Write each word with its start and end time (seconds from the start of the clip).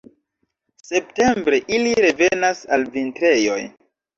Septembre 0.91 1.59
ili 1.79 1.93
revenas 2.07 2.65
al 2.79 2.89
vintrejoj. 2.97 3.61